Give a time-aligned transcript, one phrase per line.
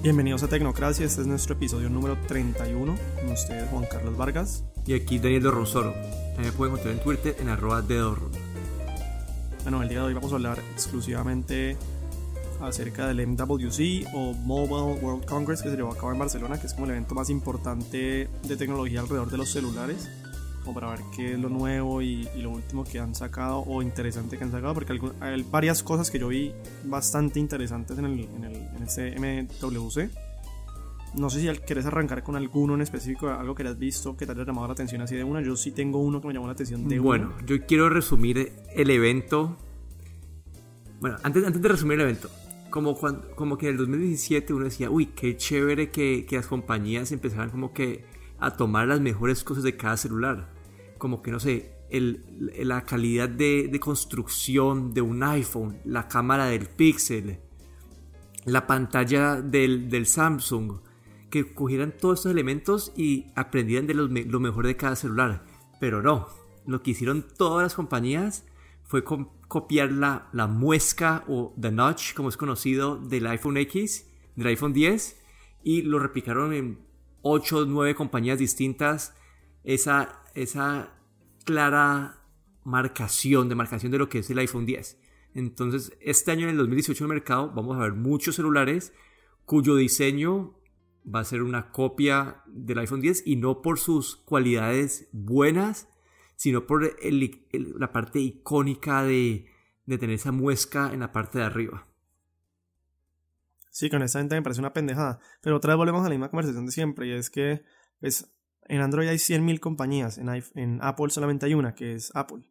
[0.00, 2.96] Bienvenidos a Tecnocracia, este es nuestro episodio número 31.
[3.16, 4.62] Con ustedes, Juan Carlos Vargas.
[4.86, 5.92] Y aquí Daniel Dorronsoro.
[6.38, 7.82] Me pueden encontrar en Twitter en arroba
[9.64, 11.76] Bueno, el día de hoy vamos a hablar exclusivamente
[12.60, 16.68] acerca del MWC o Mobile World Congress que se llevó a cabo en Barcelona, que
[16.68, 20.08] es como el evento más importante de tecnología alrededor de los celulares
[20.74, 24.44] para ver qué es lo nuevo y, lo último que han sacado o interesante que
[24.44, 26.52] han sacado, porque hay varias cosas que yo vi
[26.84, 30.10] bastante interesantes en, el, en, el, en este MWC.
[31.14, 34.32] No sé si quieres arrancar con alguno en específico, algo que hayas visto que te
[34.32, 35.40] haya llamado la atención así de una.
[35.40, 38.52] Yo sí tengo uno que me llamó la atención de bueno, Bueno, yo quiero resumir
[38.74, 39.56] el evento.
[41.00, 42.28] Bueno, antes, antes de resumir el evento,
[42.70, 46.46] como, cuando, como que en el 2017 uno decía, uy, qué chévere que, que las
[46.46, 48.04] compañías empezaran como que
[48.38, 50.57] a tomar las mejores cosas de cada celular
[50.98, 57.40] como que no sé, la calidad de, construcción de un iPhone, la cámara del Pixel,
[58.44, 60.80] la pantalla del, Samsung,
[61.30, 65.44] que cogieran todos estos elementos y aprendieran de lo, mejor de cada celular.
[65.80, 66.28] Pero no,
[66.66, 68.46] lo que hicieron todas las compañías
[68.84, 74.48] fue copiar la, la muesca o the notch, como es conocido, del iPhone X, del
[74.48, 75.20] iPhone 10,
[75.62, 76.78] y lo replicaron en
[77.22, 79.14] 8 o 9 compañías distintas.
[79.64, 80.94] Esa esa
[81.44, 82.22] clara
[82.64, 85.00] marcación, de marcación de lo que es el iPhone 10.
[85.34, 88.92] Entonces, este año en el 2018 en el mercado vamos a ver muchos celulares
[89.44, 90.58] cuyo diseño
[91.12, 95.88] va a ser una copia del iPhone 10 y no por sus cualidades buenas,
[96.36, 96.96] sino por
[97.52, 99.46] la parte icónica de,
[99.86, 101.86] de, tener esa muesca en la parte de arriba.
[103.70, 105.20] Sí, con esta gente me parece una pendejada.
[105.40, 107.62] Pero otra vez volvemos a la misma conversación de siempre y es que
[108.00, 108.30] pues,
[108.68, 112.44] en Android hay 100.000 compañías, en, Apple solamente hay una, que es Apple.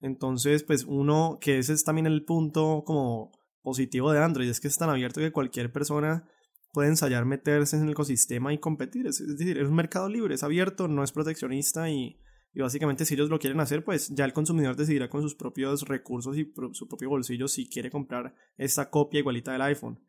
[0.00, 4.68] Entonces, pues uno, que ese es también el punto como positivo de Android, es que
[4.68, 6.26] es tan abierto que cualquier persona
[6.72, 9.06] puede ensayar meterse en el ecosistema y competir.
[9.06, 12.18] Es, decir, es un mercado libre, es abierto, no es proteccionista y,
[12.54, 15.82] y, básicamente si ellos lo quieren hacer, pues ya el consumidor decidirá con sus propios
[15.82, 20.00] recursos y su propio bolsillo si quiere comprar esta copia igualita del iPhone.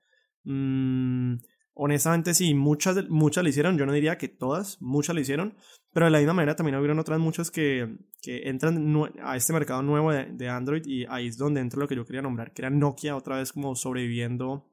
[0.44, 1.36] Mm,
[1.74, 5.58] honestamente sí, muchas, muchas lo hicieron, yo no diría que todas, muchas lo hicieron,
[5.94, 9.82] pero de la misma manera también hubieron otras muchas que, que entran a este mercado
[9.82, 12.70] nuevo de, Android y ahí es donde entra lo que yo quería nombrar, que era
[12.70, 14.70] Nokia otra vez como sobreviviendo,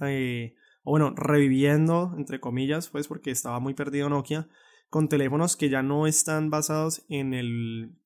[0.00, 4.48] eh, o bueno, reviviendo, entre comillas, pues porque estaba muy perdido Nokia,
[4.88, 7.96] con teléfonos que ya no están basados en el,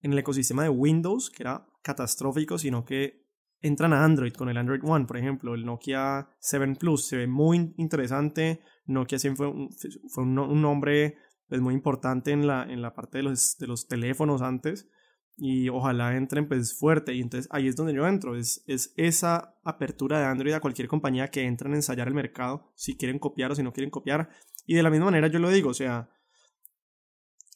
[0.00, 3.25] en el ecosistema de Windows, que era catastrófico, sino que
[3.66, 7.26] entran a Android con el Android One, por ejemplo, el Nokia 7 Plus se ve
[7.26, 8.60] muy interesante.
[8.86, 9.70] Nokia siempre fue un,
[10.08, 11.16] fue un, nombre
[11.48, 14.88] pues, muy importante en la, en la parte de los, de los teléfonos antes
[15.36, 19.54] y ojalá entren pues fuerte y entonces ahí es donde yo entro, es, es esa
[19.64, 23.52] apertura de Android a cualquier compañía que entran a ensayar el mercado, si quieren copiar
[23.52, 24.30] o si no quieren copiar
[24.64, 26.08] y de la misma manera yo lo digo, o sea,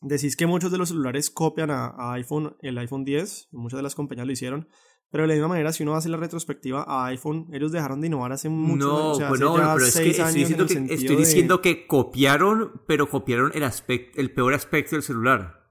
[0.02, 3.82] decís que muchos de los celulares copian a, a iPhone, el iPhone 10, muchas de
[3.82, 4.68] las compañías lo hicieron,
[5.10, 8.06] pero de la misma manera, si uno hace la retrospectiva a iPhone, ellos dejaron de
[8.06, 11.86] innovar hace mucho No, pues no, pero es que estoy, diciendo que, estoy diciendo que
[11.88, 15.68] copiaron, pero copiaron el, aspecto, el peor aspecto del celular.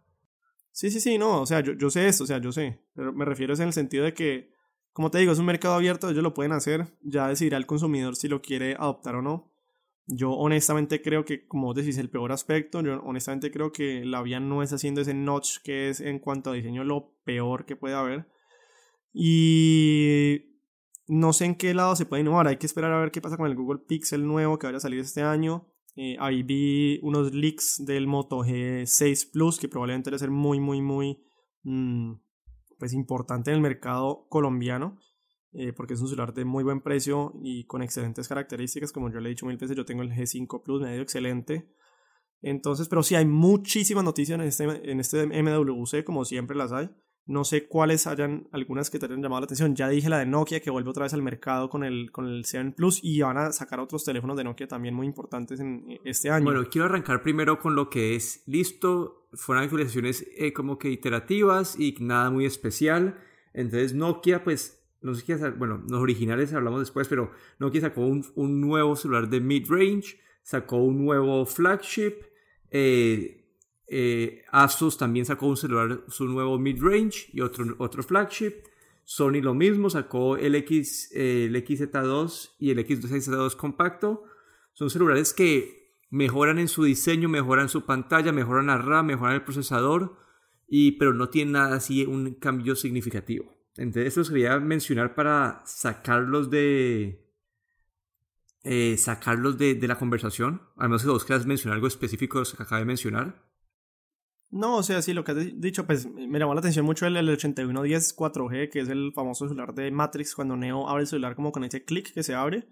[0.71, 2.83] Sí, sí, sí, no, o sea, yo, yo sé esto, o sea, yo sé.
[2.93, 4.51] Pero me refiero en el sentido de que,
[4.91, 8.17] como te digo, es un mercado abierto, ellos lo pueden hacer, ya decidirá el consumidor
[8.17, 9.53] si lo quiere adoptar o no.
[10.05, 14.21] Yo honestamente creo que, como vos decís, el peor aspecto, yo honestamente creo que la
[14.21, 17.77] vía no es haciendo ese notch que es en cuanto a diseño lo peor que
[17.77, 18.27] puede haber
[19.13, 20.49] y
[21.07, 22.47] no sé en qué lado se puede innovar.
[22.47, 24.81] Hay que esperar a ver qué pasa con el Google Pixel nuevo que vaya a
[24.81, 25.67] salir este año.
[25.95, 30.81] Eh, ahí vi unos leaks del Moto G6 Plus que probablemente debe ser muy, muy,
[30.81, 31.23] muy
[31.63, 32.13] mm,
[32.77, 34.97] pues importante en el mercado colombiano.
[35.51, 38.91] Eh, porque es un celular de muy buen precio y con excelentes características.
[38.91, 41.73] Como yo le he dicho mil veces, yo tengo el G5 Plus medio excelente.
[42.41, 46.89] Entonces, pero sí hay muchísimas noticias en este, en este MWC, como siempre las hay.
[47.29, 49.75] No sé cuáles hayan algunas que te hayan llamado la atención.
[49.75, 52.43] Ya dije la de Nokia que vuelve otra vez al mercado con el, con el
[52.43, 56.31] 7 Plus y van a sacar otros teléfonos de Nokia también muy importantes en este
[56.31, 56.43] año.
[56.43, 59.27] Bueno, quiero arrancar primero con lo que es listo.
[59.33, 63.19] Fueron actualizaciones eh, como que iterativas y nada muy especial.
[63.53, 68.25] Entonces Nokia, pues, no sé qué bueno, los originales hablamos después, pero Nokia sacó un,
[68.33, 72.15] un nuevo celular de mid-range, sacó un nuevo flagship.
[72.71, 73.38] Eh,
[73.89, 78.53] eh, Asus también sacó un celular, su nuevo mid-range y otro, otro flagship.
[79.03, 84.23] Sony lo mismo, sacó el, X, el XZ2 y el X2Z2 compacto.
[84.73, 89.43] Son celulares que mejoran en su diseño, mejoran su pantalla, mejoran la RAM, mejoran el
[89.43, 90.17] procesador,
[90.67, 93.57] y, pero no tienen nada así un cambio significativo.
[93.75, 97.27] Entonces, eso quería mencionar para sacarlos de,
[98.63, 100.61] eh, sacarlos de, de, la conversación?
[100.77, 103.48] Menos que vos quieras mencionar algo específico de los que acabé de mencionar.
[104.51, 107.15] No, o sea, sí, lo que has dicho, pues me llamó la atención mucho el,
[107.17, 111.35] el 8110 4G, que es el famoso celular de Matrix, cuando Neo abre el celular
[111.35, 112.67] como con ese clic que se abre,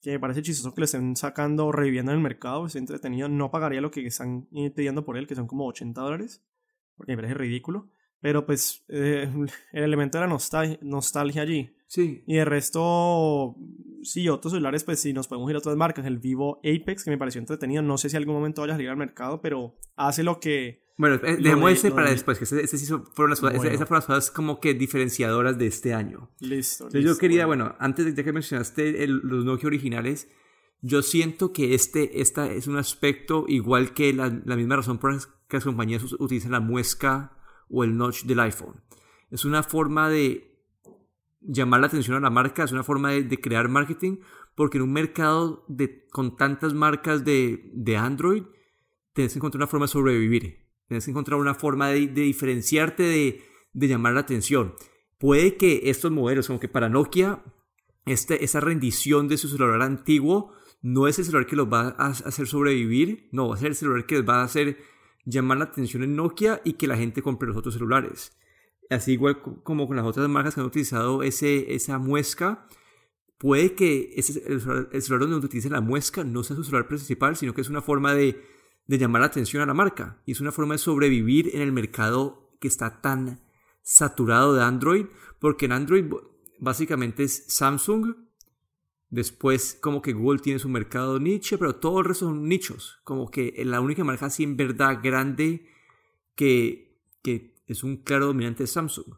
[0.00, 3.28] que me parece chistoso que lo estén sacando o reviviendo en el mercado, es entretenido,
[3.28, 6.44] no pagaría lo que están pidiendo por él, que son como 80 dólares,
[6.96, 7.90] porque me parece ridículo,
[8.20, 9.28] pero pues eh,
[9.72, 11.74] el elemento de la nostalgia, nostalgia allí.
[11.86, 12.22] Sí.
[12.24, 13.56] Y de resto,
[14.04, 16.06] sí, otros celulares, pues sí, nos podemos ir a otras marcas.
[16.06, 17.82] El Vivo Apex, que me pareció entretenido.
[17.82, 21.16] No sé si algún momento vaya a salir al mercado, pero hace lo que bueno,
[21.24, 24.60] eh, dejemos ese para después, que ese, sí fueron las, esas fueron las cosas como
[24.60, 26.28] que diferenciadoras de este año.
[26.40, 26.84] Listo.
[26.84, 30.28] Entonces yo quería, bueno, antes de que mencionaste los Nokia originales,
[30.82, 35.14] yo siento que este esta es un aspecto igual que la, la misma razón por
[35.14, 37.32] la que las compañías utilizan la muesca
[37.70, 38.82] o el notch del iPhone.
[39.30, 40.54] Es una forma de
[41.40, 44.18] llamar la atención a la marca, es una forma de, de crear marketing,
[44.54, 48.42] porque en un mercado de, con tantas marcas de, de Android,
[49.14, 50.69] tienes que encontrar una forma de sobrevivir.
[50.90, 54.74] Tienes que encontrar una forma de, diferenciarte, de, llamar la atención.
[55.20, 57.44] Puede que estos modelos, como que para Nokia,
[58.06, 60.52] este, esa rendición de su celular antiguo
[60.82, 63.76] no es el celular que los va a hacer sobrevivir, no, va a ser el
[63.76, 64.78] celular que les va a hacer
[65.24, 68.36] llamar la atención en Nokia y que la gente compre los otros celulares.
[68.90, 72.66] Así igual como con las otras marcas que han utilizado ese, esa muesca,
[73.38, 77.54] puede que ese, el, celular, donde utilicen la muesca no sea su celular principal, sino
[77.54, 78.42] que es una forma de
[78.90, 80.20] de llamar la atención a la marca.
[80.26, 83.40] Y es una forma de sobrevivir en el mercado que está tan
[83.82, 85.06] saturado de Android,
[85.38, 86.06] porque en Android
[86.58, 88.16] básicamente es Samsung,
[89.08, 93.30] después como que Google tiene su mercado niche, pero todo el resto son nichos, como
[93.30, 95.68] que la única marca así en verdad grande
[96.34, 99.14] que, que es un claro dominante es Samsung.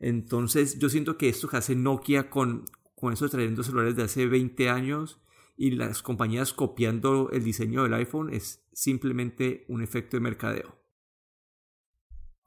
[0.00, 2.64] Entonces yo siento que esto que hace Nokia con,
[2.96, 5.20] con esos trayendo celulares de hace 20 años
[5.60, 10.74] y las compañías copiando el diseño del iPhone es simplemente un efecto de mercadeo.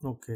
[0.01, 0.29] Ok.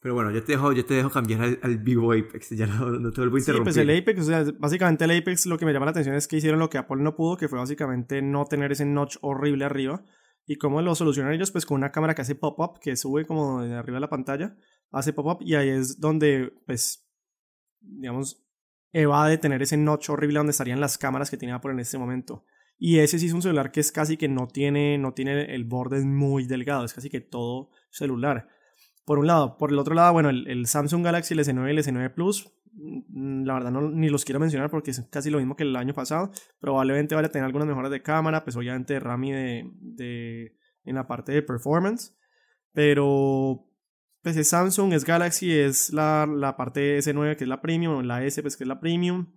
[0.00, 3.36] Pero bueno, ya te dejo, te dejo cambiar al, Vivo Apex, ya no, te vuelvo
[3.36, 3.74] a interrumpir.
[3.74, 6.16] Sí, pues el Apex, o sea, básicamente el Apex lo que me llama la atención
[6.16, 9.18] es que hicieron lo que Apple no pudo, que fue básicamente no tener ese notch
[9.20, 10.02] horrible arriba.
[10.46, 11.50] ¿Y cómo lo solucionan ellos?
[11.50, 14.56] Pues con una cámara que hace pop-up, que sube como de arriba de la pantalla,
[14.90, 17.06] hace pop-up y ahí es donde, pues,
[17.78, 18.42] digamos,
[18.92, 22.44] evade tener ese notch horrible donde estarían las cámaras que tiene Apple en este momento.
[22.78, 25.64] Y ese sí es un celular que es casi que no tiene, no tiene el
[25.64, 28.48] borde muy delgado, es casi que todo celular.
[29.04, 29.58] Por un lado.
[29.58, 33.44] Por el otro lado, bueno, el, Samsung Galaxy, el S9 y el S9 Plus, mm,
[33.44, 35.92] la verdad no, ni los quiero mencionar porque es casi lo mismo que el año
[35.92, 36.30] pasado.
[36.58, 41.06] Probablemente vaya a tener algunas mejoras de cámara, pues obviamente RAM de, de, en la
[41.06, 42.16] parte de performance.
[42.72, 43.69] Pero
[44.22, 48.24] pues es Samsung, es Galaxy, es la, la parte S9 que es la premium, la
[48.24, 49.32] S pues que es la premium.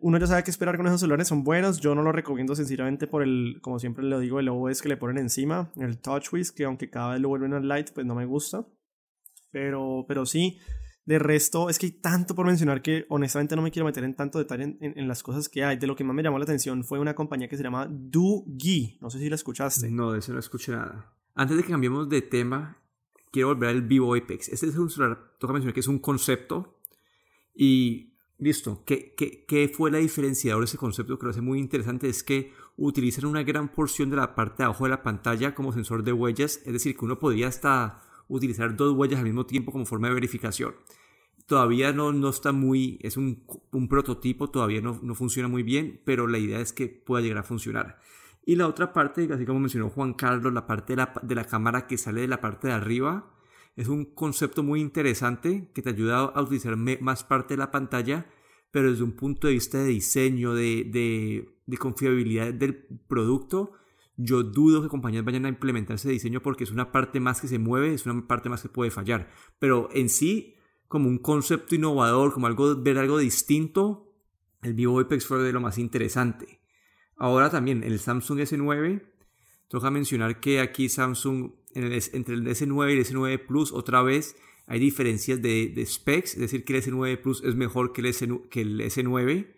[0.00, 1.80] Uno ya sabe qué esperar con esos celulares, son buenos.
[1.80, 4.96] Yo no lo recomiendo sencillamente por el, como siempre le digo, el OS que le
[4.96, 8.24] ponen encima, el TouchWiz, que aunque cada vez lo vuelven al light, pues no me
[8.24, 8.66] gusta.
[9.50, 10.58] Pero, pero sí,
[11.04, 14.14] de resto, es que hay tanto por mencionar que honestamente no me quiero meter en
[14.14, 15.76] tanto detalle en, las cosas que hay.
[15.76, 18.98] De lo que más me llamó la atención fue una compañía que se llama Doogee.
[19.00, 19.90] No sé si la escuchaste.
[19.90, 21.12] No, de eso no escuché nada.
[21.34, 22.81] Antes de que cambiemos de tema,
[23.32, 24.48] quiero volver al Vivo Apex.
[24.50, 26.78] Este es un toca mencionar que es un concepto.
[27.54, 31.58] Y listo, ¿qué, qué, qué fue la diferenciador de ese concepto que lo hace muy
[31.58, 32.08] interesante?
[32.08, 35.72] Es que utilizan una gran porción de la parte de abajo de la pantalla como
[35.72, 36.60] sensor de huellas.
[36.64, 40.14] Es decir, que uno podría hasta utilizar dos huellas al mismo tiempo como forma de
[40.14, 40.74] verificación.
[41.46, 46.00] Todavía no, no está muy, es un, un prototipo, todavía no, no funciona muy bien,
[46.04, 47.98] pero la idea es que pueda llegar a funcionar.
[48.44, 51.96] Y la otra parte, así como mencionó Juan Carlos, la parte de la, cámara que
[51.96, 53.32] sale de la parte de arriba,
[53.76, 58.26] es un concepto muy interesante que te ayuda a utilizar más parte de la pantalla,
[58.70, 62.74] pero desde un punto de vista de diseño, de, de, confiabilidad del
[63.06, 63.72] producto,
[64.16, 67.48] yo dudo que compañías vayan a implementar ese diseño porque es una parte más que
[67.48, 69.30] se mueve, es una parte más que puede fallar.
[69.58, 70.56] Pero en sí,
[70.88, 74.12] como un concepto innovador, como algo, ver algo distinto,
[74.62, 76.61] el Vivo Apex fue de lo más interesante.
[77.16, 79.02] Ahora también el Samsung S9,
[79.68, 84.78] toca mencionar que aquí Samsung entre el S9 y el S9 Plus otra vez hay
[84.78, 89.54] diferencias de, specs, es decir, que el S9 Plus es mejor que el, S, 9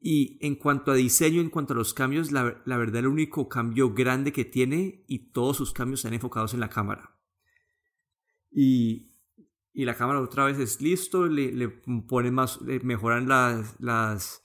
[0.00, 3.92] Y en cuanto a diseño, en cuanto a los cambios, la, verdad el único cambio
[3.92, 7.18] grande que tiene y todos sus cambios están enfocados en la cámara.
[8.50, 9.06] Y,
[9.74, 11.68] la cámara otra vez es listo, le,
[12.08, 14.44] ponen más, le mejoran las, las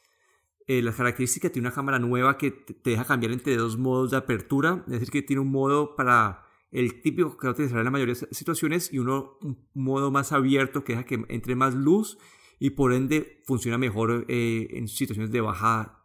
[0.68, 4.18] eh, las características tiene una cámara nueva que te deja cambiar entre dos modos de
[4.18, 7.86] apertura, es decir, que tiene un modo para el típico que va a utilizar en
[7.86, 11.76] la mayoría de situaciones y uno un modo más abierto que deja que entre más
[11.76, 12.18] luz
[12.60, 16.00] y por ende funciona mejor eh, en situaciones de baja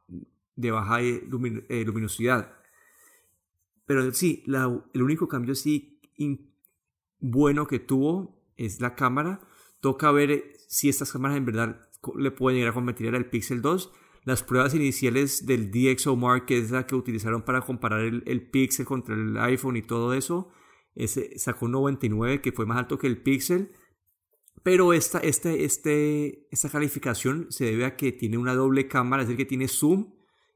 [0.56, 2.52] de baja eh, luminosidad.
[3.86, 6.00] Pero sí, el único cambio sí
[7.20, 9.40] bueno que tuvo es la cámara.
[9.80, 13.92] Toca ver si estas cámaras en verdad le pueden llegar a competir al Pixel 2.
[14.28, 18.84] Las pruebas iniciales del DxOMark, que es la que utilizaron para comparar el, el Pixel
[18.84, 20.50] contra el iPhone y todo eso,
[20.94, 23.70] ese sacó un 99 que fue más alto que el Pixel.
[24.62, 29.28] Pero esta, este, este, esta calificación se debe a que tiene una doble cámara, es
[29.28, 30.12] decir, que tiene zoom.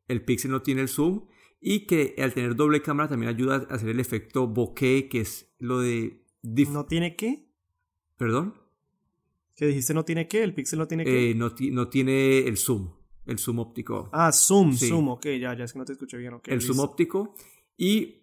[0.06, 1.28] El Pixel no tiene el zoom.
[1.58, 5.54] Y que al tener doble cámara también ayuda a hacer el efecto bokeh, que es
[5.58, 6.26] lo de...
[6.42, 7.48] ¿No tiene qué?
[8.18, 8.52] ¿Perdón?
[9.56, 10.42] ¿Qué dijiste no tiene qué?
[10.42, 11.30] ¿El Pixel no tiene qué?
[11.30, 12.90] Eh, no, no, tiene el zoom.
[13.24, 14.08] El zoom óptico.
[14.12, 16.40] Ah, zoom, zoom, ok, ya, ya es que no te escuché bien.
[16.44, 17.34] el zoom óptico.
[17.76, 18.22] Y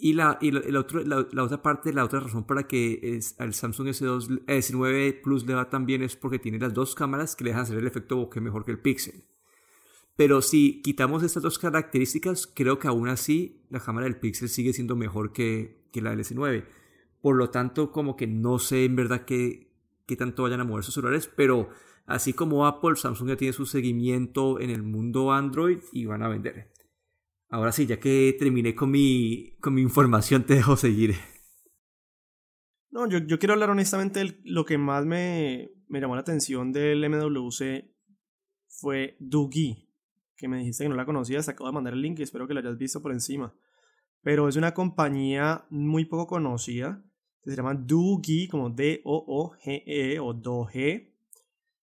[0.00, 3.52] y la, y la, otro, la, otra parte, la otra razón para que es, al
[3.52, 7.42] Samsung S2, S9 Plus le va tan bien es porque tiene las dos cámaras que
[7.42, 9.24] le dejan hacer el efecto bokeh mejor que el Pixel.
[10.14, 14.72] Pero si quitamos estas dos características, creo que aún así la cámara del Pixel sigue
[14.72, 16.64] siendo mejor que, que la del S9.
[17.20, 19.72] Por lo tanto, como que no sé en verdad qué,
[20.06, 21.70] qué tanto vayan a mover sus celulares, pero
[22.08, 26.28] así como Apple, Samsung ya tiene su seguimiento en el mundo Android y van a
[26.28, 26.72] vender.
[27.50, 31.14] Ahora sí, ya que terminé con mi, con mi información, te dejo seguir.
[32.90, 37.08] No, yo, yo quiero hablar honestamente lo que más me, me llamó la atención del
[37.08, 37.84] MWC
[38.66, 39.88] fue Doogie,
[40.36, 42.54] que me dijiste que no la conocías, acabo de mandar el link y espero que
[42.54, 43.54] lo hayas visto por encima.
[44.22, 47.04] Pero es una compañía muy poco conocida,
[47.44, 51.07] se llama Doogie, como D-O-O-G-E o Do-G.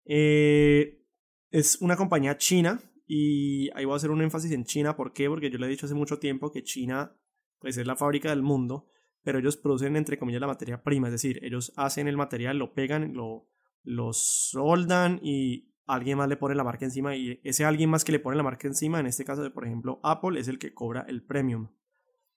[0.04, 1.02] Eh,
[1.50, 4.96] es una compañía china y ahí voy a hacer un énfasis en China.
[4.96, 5.28] ¿Por qué?
[5.28, 7.16] Porque yo le he dicho hace mucho tiempo que China
[7.58, 8.88] pues, es la fábrica del mundo,
[9.22, 11.08] pero ellos producen, entre comillas, la materia prima.
[11.08, 13.48] Es decir, ellos hacen el material, lo pegan, lo,
[13.82, 17.16] lo soldan y alguien más le pone la marca encima.
[17.16, 20.00] Y ese alguien más que le pone la marca encima, en este caso, por ejemplo,
[20.02, 21.68] Apple, es el que cobra el premium.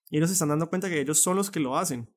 [0.09, 2.13] Y ellos se están dando cuenta que ellos son los que lo hacen.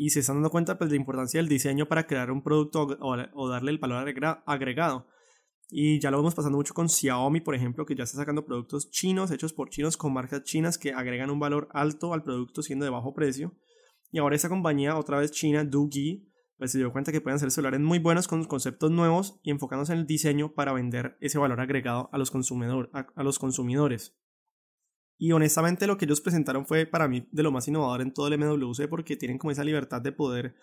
[0.00, 2.86] Y se están dando cuenta pues, de la importancia del diseño para crear un producto
[3.00, 4.06] o, darle el valor
[4.46, 5.06] agregado.
[5.70, 8.90] Y ya lo vemos pasando mucho con Xiaomi, por ejemplo, que ya está sacando productos
[8.92, 12.84] chinos hechos por chinos con marcas chinas que agregan un valor alto al producto siendo
[12.84, 13.56] de bajo precio.
[14.12, 16.28] Y ahora esa compañía, otra vez china, Doogie,
[16.58, 19.94] pues se dio cuenta que pueden hacer celulares muy buenos con conceptos nuevos y enfocándose
[19.94, 24.16] en el diseño para vender ese valor agregado a los, consumidor, a los consumidores.
[25.18, 28.28] Y honestamente lo que ellos presentaron fue para mí de lo más innovador en todo
[28.28, 30.54] el MWC porque tienen como esa libertad de poder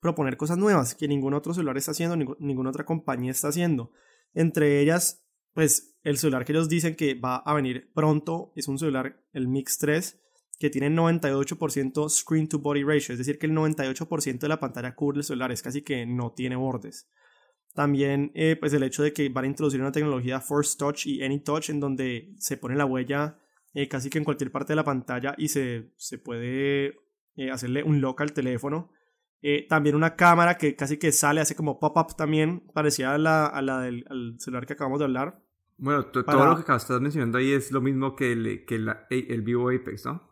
[0.00, 3.92] proponer cosas nuevas que ningún otro celular está haciendo, ninguna otra compañía está haciendo.
[4.34, 5.24] Entre ellas,
[5.54, 9.46] pues el celular que ellos dicen que va a venir pronto es un celular, el
[9.46, 10.20] Mix 3,
[10.58, 14.94] que tiene 98% screen to body ratio, es decir, que el 98% de la pantalla
[14.94, 17.08] cubre el celular, es casi que no tiene bordes.
[17.74, 21.22] También, eh, pues el hecho de que van a introducir una tecnología Force Touch y
[21.22, 23.38] Any Touch en donde se pone la huella
[23.74, 26.94] eh, casi que en cualquier parte de la pantalla y se, se puede
[27.36, 28.90] eh, hacerle un lock al teléfono
[29.42, 33.46] eh, también una cámara que casi que sale, hace como pop-up también, parecida a la,
[33.46, 34.04] a la del
[34.38, 35.42] celular que acabamos de hablar.
[35.78, 39.70] Bueno, todo lo que estás mencionando ahí es lo mismo que el, que el Vivo
[39.70, 40.28] Apex, ¿no?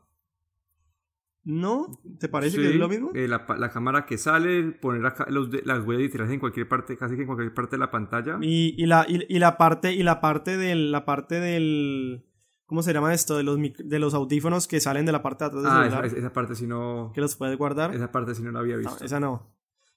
[1.44, 2.02] ¿No?
[2.20, 3.10] ¿Te parece que es lo mismo?
[3.14, 7.14] Eh, la, la, cámara que sale, poner los, las huellas digitales en cualquier parte, casi
[7.14, 8.36] que en cualquier parte de la pantalla.
[8.42, 12.26] Y, y la, y, y, la parte, y la parte del, la parte del,
[12.68, 13.34] ¿Cómo se llama esto?
[13.34, 16.04] De los, de los audífonos que salen de la parte de atrás del ah, celular.
[16.04, 17.12] Esa, esa, parte si no...
[17.14, 17.94] Que los puedes guardar.
[17.94, 18.94] Esa parte si no la había visto.
[19.00, 19.56] No, esa no.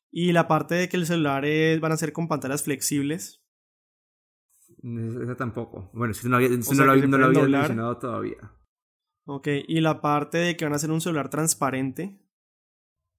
[0.09, 1.43] Y la parte de que el celular
[1.81, 3.43] van a ser con pantallas flexibles.
[4.81, 5.91] Esa tampoco.
[5.93, 8.53] Bueno, si no, había, no, lo, no había mencionado todavía.
[9.25, 12.21] Ok, y la parte de que van a ser un celular transparente.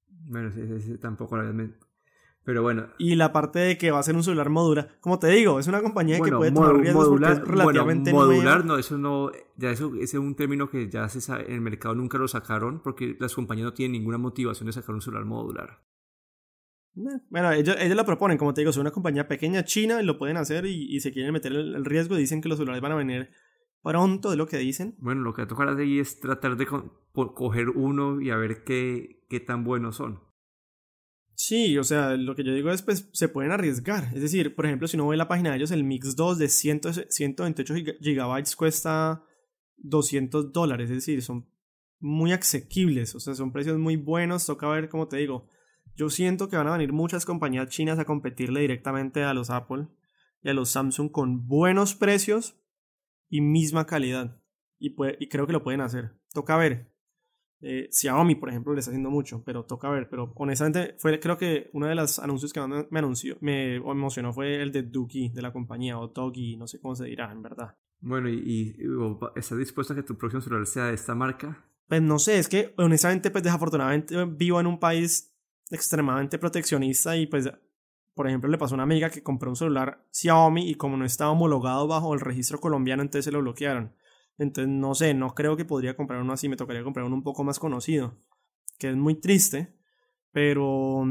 [0.09, 1.92] Bueno, sí, sí, tampoco lo había mencionado.
[2.45, 2.89] Pero bueno.
[2.99, 4.97] Y la parte de que va a ser un celular modular.
[5.01, 8.65] Como te digo, es una compañía que puede tomar riesgos modular, porque es relativamente Modular,
[8.65, 9.31] no, eso no.
[9.57, 12.27] Ya eso, ese es un término que ya se sabe, en el mercado nunca lo
[12.27, 15.83] sacaron porque las compañías no tienen ninguna motivación de sacar un celular modular.
[16.97, 20.05] Eh, bueno, ellos, ellos lo proponen, como te digo, es una compañía pequeña china y
[20.05, 22.17] lo pueden hacer y, se quieren meter el, el, riesgo.
[22.17, 23.31] Dicen que los celulares van a venir
[23.83, 24.97] pronto, de lo que dicen.
[24.99, 26.67] Bueno, lo que tocará de ahí es tratar de
[27.13, 30.21] coger uno y a ver qué, qué tan buenos son.
[31.35, 34.11] Sí, o sea, lo que yo digo es, pues, se pueden arriesgar.
[34.15, 36.49] Es decir, por ejemplo, si uno ve la página de ellos, el Mix 2 de
[36.49, 39.25] 128 GB cuesta
[39.79, 40.91] 200 dólares.
[40.91, 41.49] Es decir, son
[41.99, 44.47] muy asequibles, o sea, son precios muy buenos.
[44.47, 45.49] Toca ver, como te digo,
[45.97, 49.89] yo siento que van a venir muchas compañías chinas a competirle directamente a los Apple
[50.43, 52.57] y a los Samsung con buenos precios
[53.29, 54.41] y misma calidad.
[54.79, 56.13] Y, y creo que lo pueden hacer.
[56.33, 56.92] Toca ver.
[57.63, 60.09] Eh, Xiaomi, por ejemplo, le está haciendo mucho, pero toca ver.
[60.09, 64.61] Pero honestamente, fue, creo que uno de los anuncios que me, anunció, me emocionó fue
[64.61, 66.13] el de Doogie de la compañía, o
[66.59, 67.77] no sé cómo se dirá, en verdad.
[68.01, 68.77] Bueno, ¿y,
[69.37, 71.65] estás dispuesto a que tu próximo celular sea de esta marca?
[71.87, 75.33] Pues no sé, es que honestamente, pues desafortunadamente vivo en un país
[75.71, 77.51] extremadamente proteccionista y pues,
[78.15, 81.05] por ejemplo, le pasó a una amiga que compró un celular Xiaomi y como no
[81.05, 83.95] estaba homologado bajo el registro colombiano, entonces se lo bloquearon.
[84.39, 87.23] Entonces, no sé, no creo que podría comprar uno así, me tocaría comprar uno un
[87.23, 88.17] poco más conocido,
[88.79, 89.75] que es muy triste,
[90.33, 91.05] pero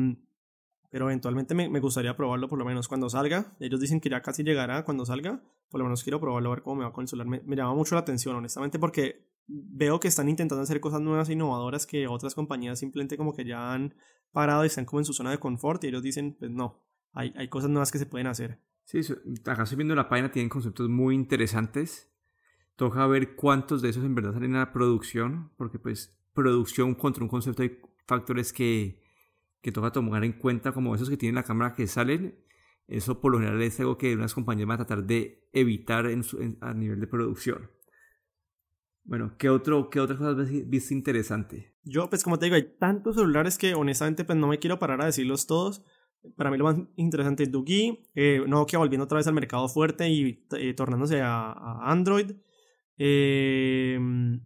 [0.92, 3.56] pero eventualmente me, me, gustaría probarlo por lo menos cuando salga.
[3.62, 6.64] Ellos dicen que ya casi llegará cuando salga, por lo menos quiero probarlo a ver
[6.64, 7.28] cómo me va con el celular.
[7.28, 11.30] Me, me, llama mucho la atención, honestamente, porque veo que están intentando hacer cosas nuevas
[11.30, 13.96] e innovadoras que otras compañías simplemente como que ya han
[14.34, 17.34] parado y están como en su zona de confort y ellos dicen, pues no, hay,
[17.38, 18.60] hay cosas nuevas que se pueden hacer.
[18.84, 19.00] Sí,
[19.46, 22.11] acá estoy viendo la página, tienen conceptos muy interesantes.
[22.76, 27.24] Toca ver cuántos de esos en verdad salen a la producción, porque pues producción contra
[27.24, 29.02] un concepto hay factores que
[29.62, 32.36] que toca tomar en cuenta, como esos que tienen la cámara que salen.
[32.88, 36.24] Eso por lo general es algo que unas compañías van a tratar de evitar en
[36.60, 37.70] a nivel de producción.
[39.04, 41.76] Bueno, ¿qué, otro, qué otras cosas viste interesante?
[41.84, 45.02] Yo, pues como te digo, hay tantos celulares que honestamente pues no me quiero parar
[45.02, 45.84] a decirlos todos.
[46.36, 50.08] Para mí lo más interesante es Dugi, eh, Nokia volviendo otra vez al mercado fuerte
[50.10, 52.34] y eh, tornándose a, a Android.
[53.04, 53.98] Eh,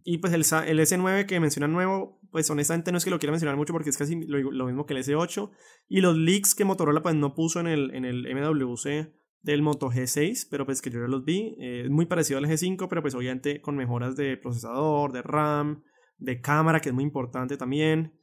[0.05, 3.31] y pues el, el, S9 que menciona nuevo, pues honestamente no es que lo quiera
[3.31, 5.51] mencionar mucho porque es casi lo, mismo que el S8.
[5.89, 9.91] Y los leaks que Motorola pues no puso en el, en el MWC del Moto
[9.91, 11.57] G6, pero pues que yo ya los vi.
[11.59, 15.83] Eh, es muy parecido al G5, pero pues obviamente con mejoras de procesador, de RAM,
[16.17, 18.17] de cámara, que es muy importante también.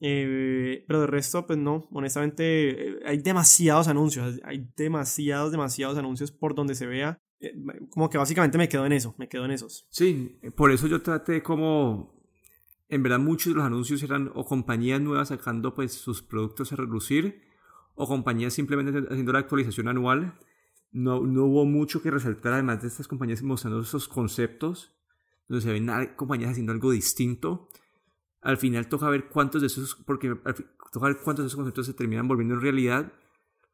[0.00, 6.56] Eh, pero de resto, pues no, honestamente hay demasiados anuncios, hay demasiados, demasiados anuncios por
[6.56, 7.20] donde se vea.
[7.40, 7.54] Eh,
[7.90, 9.86] como que básicamente me quedo en eso, me quedo en esos.
[9.90, 12.20] Sí, por eso yo traté como,
[12.88, 16.76] en verdad muchos de los anuncios eran o compañías nuevas sacando pues sus productos a
[16.76, 17.42] reducir
[17.94, 20.38] o compañías simplemente haciendo la actualización anual.
[20.90, 24.96] No, no hubo mucho que resaltar además de estas compañías mostrando esos conceptos,
[25.46, 27.68] donde se ven compañías haciendo algo distinto.
[28.40, 30.34] Al final toca ver cuántos de esos, porque
[30.92, 33.12] toca ver cuántos de esos conceptos se terminan volviendo en realidad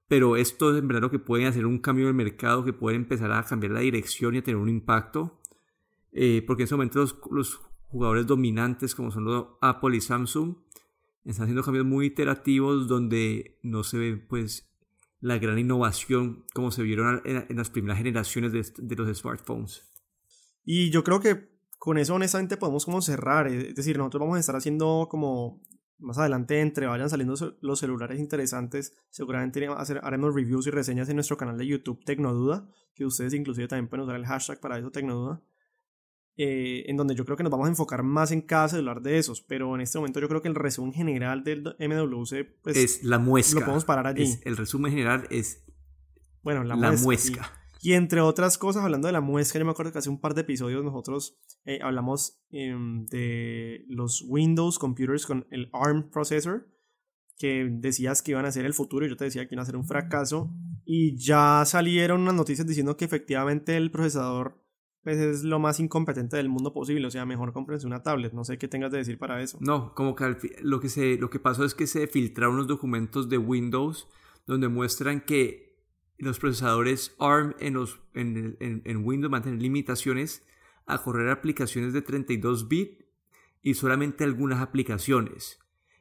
[0.08, 2.96] pero esto es en verdad lo que pueden hacer un cambio el mercado, que puede
[2.96, 5.40] empezar a cambiar la dirección y a tener un impacto,
[6.12, 10.56] eh, porque en ese momento los, jugadores dominantes como son los Apple y Samsung
[11.24, 14.68] están haciendo cambios muy iterativos donde no se ve pues
[15.20, 19.92] la gran innovación como se vieron en, las primeras generaciones de, de, los smartphones.
[20.64, 24.40] Y yo creo que con eso honestamente podemos como cerrar, es decir, nosotros vamos a
[24.40, 25.62] estar haciendo como
[26.04, 31.16] más adelante entre vayan saliendo los celulares interesantes, seguramente hacer, haremos reviews y reseñas en
[31.16, 34.90] nuestro canal de YouTube Tecnoduda, que ustedes inclusive también pueden usar el hashtag para eso
[34.90, 35.42] Tecnoduda,
[36.36, 39.18] eh, en donde yo creo que nos vamos a enfocar más en cada celular de
[39.18, 43.04] esos, pero en este momento yo creo que el resumen general del MWC pues, es
[43.04, 43.60] la muesca.
[43.60, 44.38] Lo podemos parar allí.
[44.44, 45.64] el resumen general es
[46.44, 47.50] bueno, la, muesca.
[47.84, 50.32] Y entre otras cosas, hablando de la muesca, yo me acuerdo que hace un par
[50.32, 56.66] de episodios nosotros eh, hablamos em, de los Windows computers con el ARM processor,
[57.36, 59.66] que decías que iban a ser el futuro y yo te decía que iban a
[59.66, 60.50] ser un fracaso.
[60.86, 64.64] Y ya salieron unas noticias diciendo que efectivamente el procesador
[65.02, 67.06] pues, es lo más incompetente del mundo posible.
[67.06, 68.32] O sea, mejor cómprense una tablet.
[68.32, 69.58] No sé qué tengas de decir para eso.
[69.60, 73.28] No, como que lo que, se, lo que pasó es que se filtraron unos documentos
[73.28, 74.08] de Windows
[74.46, 75.73] donde muestran que
[76.18, 80.46] los procesadores ARM en, los, en, en, Windows mantienen limitaciones
[80.86, 83.04] a correr aplicaciones de 32 bits
[83.62, 85.58] y solamente algunas aplicaciones.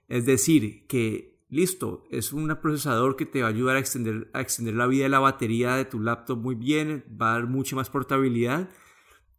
[0.07, 4.41] Es decir, que listo, es un procesador que te va a ayudar a extender, a
[4.41, 7.75] extender la vida de la batería de tu laptop muy bien, va a dar mucha
[7.75, 8.69] más portabilidad,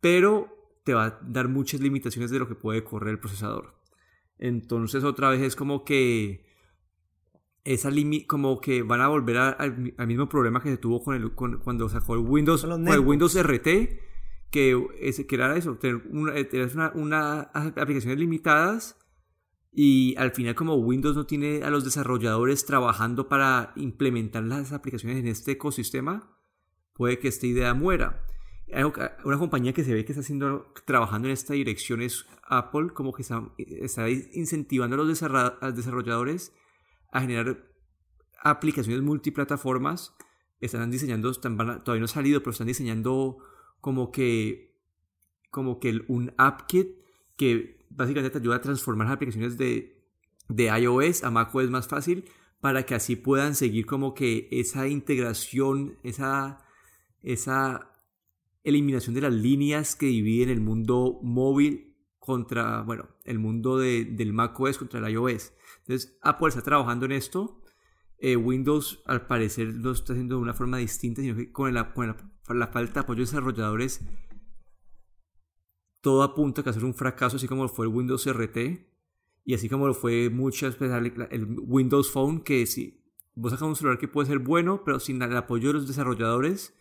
[0.01, 3.75] pero te va a dar muchas limitaciones de lo que puede correr el procesador.
[4.39, 6.47] Entonces otra vez es como que
[7.65, 7.91] esa
[8.27, 12.15] como que van a volver al mismo problema que se tuvo con el cuando sacó
[12.15, 13.69] el Windows el Windows RT
[14.51, 18.99] que, ese, que era eso tener una, una, aplicaciones limitadas
[19.73, 25.19] y al final como Windows no tiene a los desarrolladores trabajando para implementar las aplicaciones
[25.19, 26.31] en este ecosistema
[26.93, 28.27] puede que esta idea muera.
[29.25, 33.13] Una compañía que se ve que está haciendo trabajando en esta dirección es Apple como
[33.13, 35.09] que está, está incentivando a los
[35.75, 36.53] desarrolladores
[37.15, 37.65] a generar
[38.43, 40.15] aplicaciones multiplataformas.
[40.61, 43.39] Están diseñando, todavía no ha salido, pero están diseñando
[43.81, 44.77] como que,
[45.51, 46.89] como que un app kit
[47.37, 50.05] que básicamente te ayuda a transformar las aplicaciones de,
[50.49, 52.25] de iOS a macOS más fácil
[52.61, 56.65] para que así puedan seguir como que esa integración, esa,
[57.23, 57.93] esa
[58.65, 61.94] eliminación de las líneas que dividen el mundo móvil
[62.25, 65.53] contra, bueno, el mundo de, del macOS contra el iOS.
[65.81, 67.61] Entonces, Apple está trabajando en esto.
[68.19, 71.93] Eh, Windows, al parecer, lo está haciendo de una forma distinta, sino que con la,
[71.93, 72.09] con
[72.59, 74.01] la, falta de apoyo de desarrolladores
[76.01, 78.57] todo apunta a que ser un fracaso, así como fue el Windows RT
[79.45, 83.77] y así como lo fue muchas veces el Windows Phone, que si vos sacas un
[83.77, 86.75] celular que puede ser bueno, pero sin el apoyo de los desarrolladores,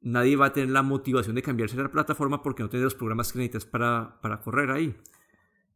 [0.00, 2.94] nadie va a tener la motivación de cambiarse a la plataforma porque no tiene los
[2.94, 4.96] programas que necesitas para, para correr ahí.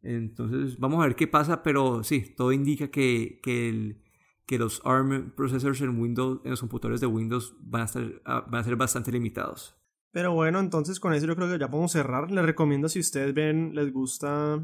[0.03, 4.03] Entonces, vamos a ver qué pasa, pero sí, todo indica que, que, el,
[4.47, 8.45] que los ARM processors en Windows, en los computadores de Windows van a, estar, ah,
[8.49, 9.77] van a ser bastante limitados.
[10.11, 12.31] Pero bueno, entonces con eso yo creo que ya podemos cerrar.
[12.31, 14.61] Les recomiendo si ustedes ven, les gusta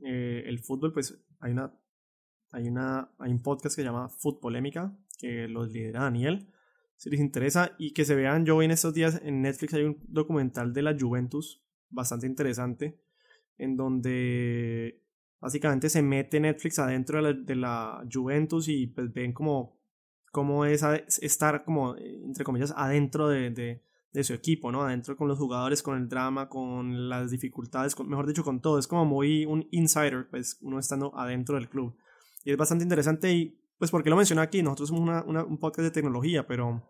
[0.00, 1.74] eh, el fútbol, pues hay una,
[2.52, 6.48] hay una, hay un podcast que se llama Futbolémica, que los lidera Daniel.
[6.98, 9.98] Si les interesa y que se vean, yo en estos días en Netflix hay un
[10.08, 13.00] documental de la Juventus bastante interesante
[13.56, 15.00] en donde
[15.40, 19.78] básicamente se mete Netflix adentro de la, Juventus y pues ven como
[20.32, 20.82] cómo es
[21.22, 23.50] estar como, entre comillas, adentro de,
[24.12, 24.82] de, su equipo, ¿no?
[24.82, 28.80] Adentro con los jugadores, con el drama, con las dificultades, mejor dicho, con todo.
[28.80, 31.96] Es como muy un insider, pues uno estando adentro del club.
[32.44, 34.62] Y es bastante interesante y, pues, porque lo menciono aquí?
[34.62, 36.82] Nosotros somos una, un podcast de tecnología, pero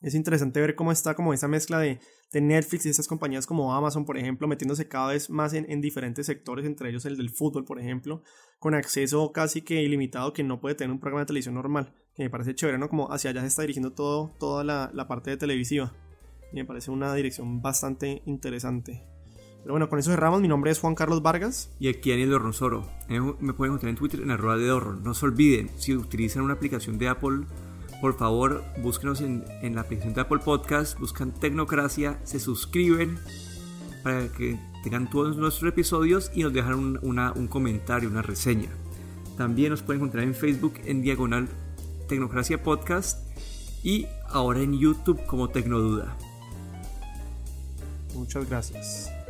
[0.00, 1.98] es interesante ver cómo está como esa mezcla de,
[2.32, 5.80] de Netflix y esas compañías como Amazon, por ejemplo, metiéndose cada vez más en, en,
[5.80, 8.22] diferentes sectores, entre ellos el del fútbol, por ejemplo,
[8.58, 12.24] con acceso casi que ilimitado que no puede tener un programa de televisión normal, que
[12.24, 12.88] me parece chévere, ¿no?
[12.88, 15.94] Como hacia allá se está dirigiendo todo, toda la, la parte de televisiva.
[16.52, 19.13] Me parece una dirección bastante interesante.
[19.64, 20.40] Pero bueno, con eso cerramos.
[20.40, 21.70] Mi nombre es Juan Carlos Vargas.
[21.80, 22.86] Y aquí Daniel Dorronsoro.
[23.08, 25.02] Eh, me pueden encontrar en Twitter en arroba de Dorron.
[25.02, 27.46] No se olviden, si utilizan una aplicación de Apple
[28.04, 33.18] por favor, búsquenos en, la aplicación de Apple Podcast, buscan Tecnocracia, se suscriben
[34.02, 38.68] para que tengan todos nuestros episodios y nos dejan un, un comentario, una reseña.
[39.38, 41.48] También nos pueden encontrar en Facebook en diagonal
[42.06, 43.26] Tecnocracia Podcast
[43.82, 46.14] y ahora en YouTube como Tecnoduda.
[48.14, 49.23] Muchas gracias.